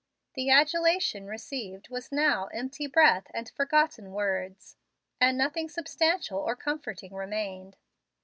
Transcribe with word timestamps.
The 0.33 0.49
adulation 0.49 1.27
received 1.27 1.89
was 1.89 2.11
now 2.11 2.47
empty 2.47 2.87
breath 2.87 3.27
and 3.35 3.47
forgotten 3.47 4.13
words, 4.13 4.75
and 5.19 5.37
nothing 5.37 5.69
substantial 5.69 6.39
or 6.39 6.55
comforting 6.55 7.13
remained. 7.13 7.77